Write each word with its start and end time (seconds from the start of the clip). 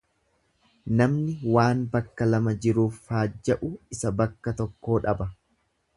Namni 1.01 1.35
waan 1.57 1.83
bakka 1.95 2.27
lama 2.31 2.55
jiruuf 2.67 2.97
faajja'u 3.11 3.69
isa 3.97 4.17
bakka 4.23 4.59
tokkoo 4.63 5.01
dhaba. 5.05 5.29